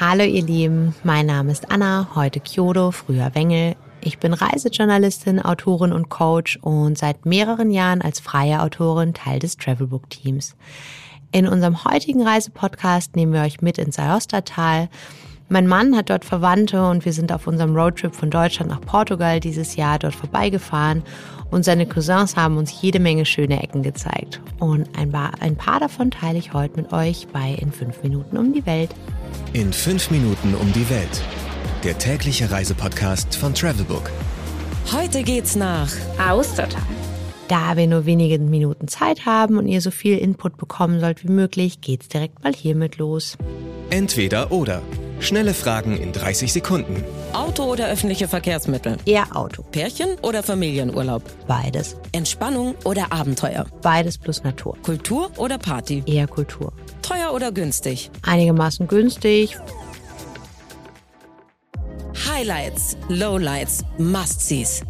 [0.00, 3.76] Hallo ihr Lieben, mein Name ist Anna, heute Kyoto, früher Wengel.
[4.00, 9.58] Ich bin Reisejournalistin, Autorin und Coach und seit mehreren Jahren als freie Autorin Teil des
[9.58, 10.56] Travelbook-Teams.
[11.32, 14.88] In unserem heutigen Reisepodcast nehmen wir euch mit ins Aostatal.
[15.52, 19.40] Mein Mann hat dort Verwandte und wir sind auf unserem Roadtrip von Deutschland nach Portugal
[19.40, 21.02] dieses Jahr dort vorbeigefahren
[21.50, 24.40] und seine Cousins haben uns jede Menge schöne Ecken gezeigt.
[24.60, 28.36] Und ein paar, ein paar davon teile ich heute mit euch bei In 5 Minuten
[28.36, 28.94] um die Welt.
[29.52, 31.20] In 5 Minuten um die Welt.
[31.82, 34.08] Der tägliche Reisepodcast von Travelbook.
[34.92, 35.90] Heute geht's nach
[36.24, 36.80] Austertal.
[37.48, 41.32] Da wir nur wenige Minuten Zeit haben und ihr so viel Input bekommen sollt wie
[41.32, 43.36] möglich, geht's direkt mal hiermit los.
[43.90, 44.80] Entweder oder.
[45.20, 47.04] Schnelle Fragen in 30 Sekunden.
[47.34, 48.96] Auto oder öffentliche Verkehrsmittel?
[49.04, 49.62] Eher Auto.
[49.62, 51.22] Pärchen oder Familienurlaub?
[51.46, 51.96] Beides.
[52.12, 53.66] Entspannung oder Abenteuer?
[53.82, 54.78] Beides plus Natur.
[54.82, 56.02] Kultur oder Party?
[56.06, 56.72] Eher Kultur.
[57.02, 58.10] Teuer oder günstig?
[58.22, 59.58] Einigermaßen günstig.
[62.26, 64.82] Highlights, Lowlights, Must-Sees.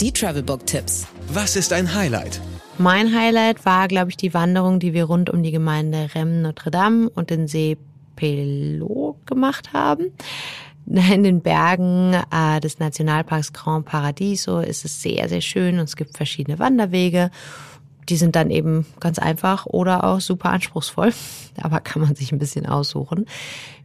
[0.00, 1.06] Die Travelbook-Tipps.
[1.32, 2.40] Was ist ein Highlight?
[2.76, 6.70] Mein Highlight war, glaube ich, die Wanderung, die wir rund um die Gemeinde Rem Notre
[6.70, 7.78] Dame und den See
[8.18, 10.12] Pelot gemacht haben.
[10.86, 15.96] In den Bergen äh, des Nationalparks Grand Paradiso ist es sehr, sehr schön und es
[15.96, 17.30] gibt verschiedene Wanderwege.
[18.08, 21.12] Die sind dann eben ganz einfach oder auch super anspruchsvoll.
[21.62, 23.26] Aber kann man sich ein bisschen aussuchen.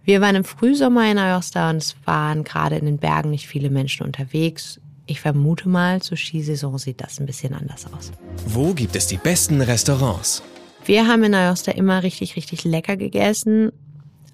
[0.05, 3.69] Wir waren im Frühsommer in Aosta und es waren gerade in den Bergen nicht viele
[3.69, 4.79] Menschen unterwegs.
[5.05, 8.11] Ich vermute mal, zur Skisaison sieht das ein bisschen anders aus.
[8.47, 10.41] Wo gibt es die besten Restaurants?
[10.85, 13.71] Wir haben in Aosta immer richtig, richtig lecker gegessen.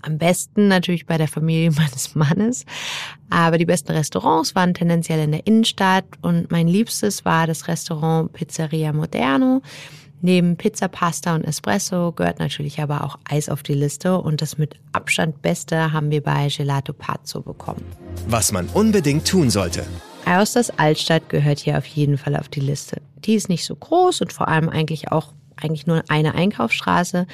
[0.02, 2.66] Am besten natürlich bei der Familie meines Mannes.
[3.30, 8.33] Aber die besten Restaurants waren tendenziell in der Innenstadt und mein liebstes war das Restaurant
[8.33, 9.61] Pizzeria Moderno.
[10.22, 14.58] Neben Pizza, Pasta und Espresso gehört natürlich aber auch Eis auf die Liste und das
[14.58, 17.86] mit Abstand Beste haben wir bei Gelato Pazzo bekommen.
[18.27, 19.86] Was man unbedingt tun sollte.
[20.25, 23.02] Aostas Altstadt gehört hier auf jeden Fall auf die Liste.
[23.20, 27.27] Die ist nicht so groß und vor allem eigentlich auch eigentlich nur eine Einkaufsstraße.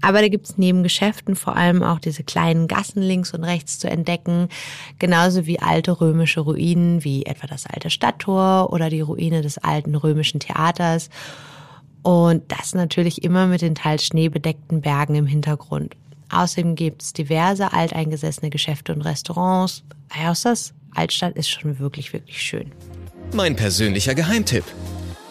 [0.00, 3.90] Aber da gibt's neben Geschäften vor allem auch diese kleinen Gassen links und rechts zu
[3.90, 4.48] entdecken.
[4.98, 9.94] Genauso wie alte römische Ruinen, wie etwa das alte Stadttor oder die Ruine des alten
[9.94, 11.10] römischen Theaters.
[12.02, 15.96] Und das natürlich immer mit den teils schneebedeckten Bergen im Hintergrund.
[16.30, 19.82] Außerdem gibt's diverse alteingesessene Geschäfte und Restaurants.
[20.10, 22.72] Ayosas Altstadt ist schon wirklich, wirklich schön.
[23.34, 24.64] Mein persönlicher Geheimtipp.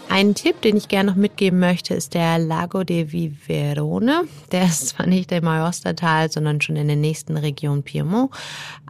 [0.09, 4.23] Ein Tipp, den ich gerne noch mitgeben möchte, ist der Lago de Viverone.
[4.51, 8.31] Der ist zwar nicht im Aostatal, sondern schon in der nächsten Region Piemont,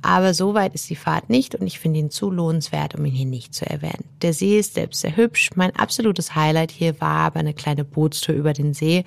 [0.02, 3.14] aber so weit ist die Fahrt nicht und ich finde ihn zu lohnenswert, um ihn
[3.14, 4.06] hier nicht zu erwähnen.
[4.22, 5.50] Der See ist selbst sehr hübsch.
[5.56, 9.04] Mein absolutes Highlight hier war aber eine kleine Bootstour über den See.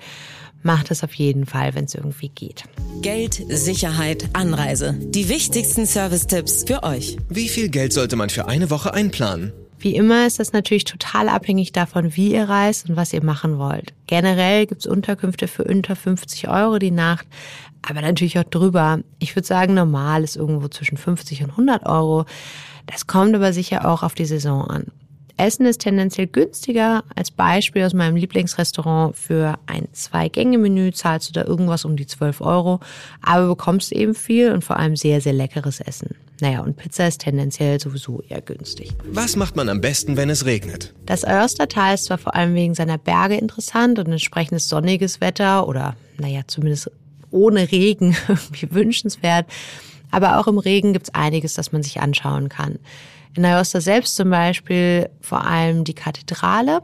[0.63, 2.65] Macht es auf jeden Fall, wenn es irgendwie geht.
[3.01, 4.95] Geld, Sicherheit, Anreise.
[4.99, 7.17] Die wichtigsten Service-Tipps für euch.
[7.29, 9.53] Wie viel Geld sollte man für eine Woche einplanen?
[9.81, 13.57] Wie immer ist das natürlich total abhängig davon, wie ihr reist und was ihr machen
[13.57, 13.93] wollt.
[14.05, 17.25] Generell gibt's Unterkünfte für unter 50 Euro die Nacht,
[17.81, 18.99] aber natürlich auch drüber.
[19.17, 22.25] Ich würde sagen, normal ist irgendwo zwischen 50 und 100 Euro.
[22.85, 24.85] Das kommt aber sicher auch auf die Saison an.
[25.41, 27.03] Essen ist tendenziell günstiger.
[27.15, 32.41] Als Beispiel aus meinem Lieblingsrestaurant für ein Zwei-Gänge-Menü zahlst du da irgendwas um die 12
[32.41, 32.79] Euro,
[33.23, 36.15] aber bekommst eben viel und vor allem sehr, sehr leckeres Essen.
[36.41, 38.91] Naja, und Pizza ist tendenziell sowieso eher günstig.
[39.11, 40.93] Was macht man am besten, wenn es regnet?
[41.07, 45.95] Das Aostatal ist zwar vor allem wegen seiner Berge interessant und entsprechendes sonniges Wetter oder,
[46.19, 46.91] naja, zumindest
[47.31, 49.47] ohne Regen irgendwie wünschenswert,
[50.11, 52.79] aber auch im Regen gibt's einiges, das man sich anschauen kann.
[53.35, 56.81] In Aosta selbst zum Beispiel vor allem die Kathedrale.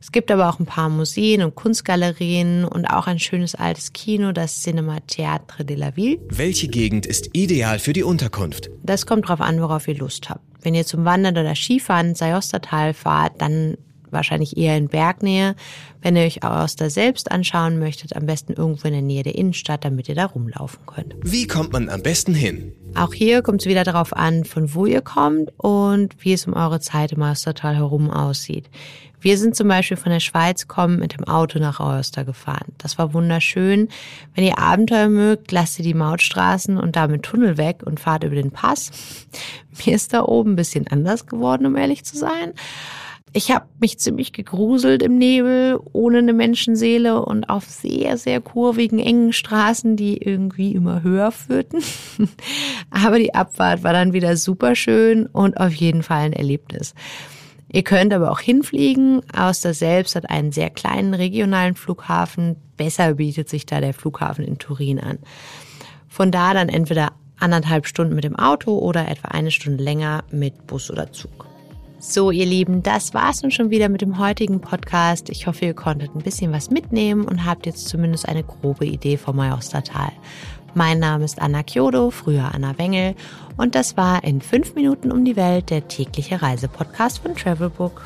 [0.00, 4.32] Es gibt aber auch ein paar Museen und Kunstgalerien und auch ein schönes altes Kino,
[4.32, 6.18] das Cinema Théâtre de la Ville.
[6.28, 8.68] Welche Gegend ist ideal für die Unterkunft?
[8.82, 10.40] Das kommt drauf an, worauf ihr Lust habt.
[10.60, 13.76] Wenn ihr zum Wandern oder Skifahren ins Aostatal fahrt, dann
[14.12, 15.54] wahrscheinlich eher in Bergnähe.
[16.00, 19.84] Wenn ihr euch Aosta selbst anschauen möchtet, am besten irgendwo in der Nähe der Innenstadt,
[19.84, 21.14] damit ihr da rumlaufen könnt.
[21.22, 22.72] Wie kommt man am besten hin?
[22.94, 26.54] Auch hier kommt es wieder darauf an, von wo ihr kommt und wie es um
[26.54, 28.68] eure Zeit im Aostatal herum aussieht.
[29.22, 32.72] Wir sind zum Beispiel von der Schweiz kommen mit dem Auto nach Aosta gefahren.
[32.78, 33.88] Das war wunderschön.
[34.34, 38.34] Wenn ihr Abenteuer mögt, lasst ihr die Mautstraßen und damit Tunnel weg und fahrt über
[38.34, 38.90] den Pass.
[39.86, 42.52] Mir ist da oben ein bisschen anders geworden, um ehrlich zu sein.
[43.34, 48.98] Ich habe mich ziemlich gegruselt im Nebel, ohne eine Menschenseele und auf sehr, sehr kurvigen,
[48.98, 51.82] engen Straßen, die irgendwie immer höher führten.
[52.90, 56.94] Aber die Abfahrt war dann wieder super schön und auf jeden Fall ein Erlebnis.
[57.74, 59.22] Ihr könnt aber auch hinfliegen.
[59.34, 62.56] Auster selbst hat einen sehr kleinen regionalen Flughafen.
[62.76, 65.18] Besser bietet sich da der Flughafen in Turin an.
[66.06, 70.66] Von da dann entweder anderthalb Stunden mit dem Auto oder etwa eine Stunde länger mit
[70.66, 71.46] Bus oder Zug.
[72.04, 75.30] So, ihr Lieben, das war's nun schon wieder mit dem heutigen Podcast.
[75.30, 79.16] Ich hoffe, ihr konntet ein bisschen was mitnehmen und habt jetzt zumindest eine grobe Idee
[79.16, 80.10] vom Majostertal.
[80.74, 83.14] Mein Name ist Anna Kyodo, früher Anna Wengel,
[83.56, 88.04] und das war in fünf Minuten um die Welt der tägliche Reisepodcast von Travelbook.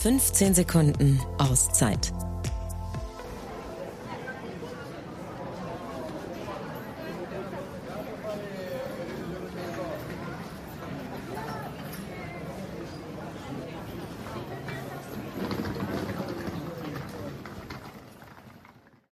[0.00, 2.12] 15 Sekunden Auszeit